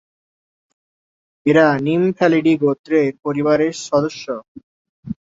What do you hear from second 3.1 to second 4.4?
পরিবারের সদস্য।।